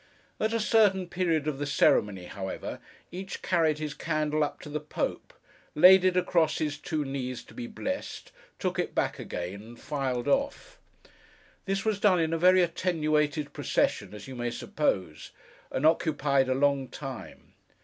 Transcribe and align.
At 0.39 0.51
a 0.51 0.59
certain 0.59 1.07
period 1.07 1.47
of 1.47 1.59
the 1.59 1.67
ceremony, 1.67 2.23
however, 2.23 2.79
each 3.11 3.43
carried 3.43 3.77
his 3.77 3.93
candle 3.93 4.43
up 4.43 4.59
to 4.61 4.67
the 4.69 4.79
Pope, 4.79 5.31
laid 5.75 6.03
it 6.03 6.17
across 6.17 6.57
his 6.57 6.79
two 6.79 7.05
knees 7.05 7.43
to 7.43 7.53
be 7.53 7.67
blessed, 7.67 8.31
took 8.57 8.79
it 8.79 8.95
back 8.95 9.19
again, 9.19 9.61
and 9.61 9.79
filed 9.79 10.27
off. 10.27 10.79
This 11.65 11.85
was 11.85 11.99
done 11.99 12.19
in 12.19 12.33
a 12.33 12.39
very 12.39 12.63
attenuated 12.63 13.53
procession, 13.53 14.15
as 14.15 14.27
you 14.27 14.35
may 14.35 14.49
suppose, 14.49 15.33
and 15.71 15.85
occupied 15.85 16.49
a 16.49 16.55
long 16.55 16.87
time. 16.87 17.53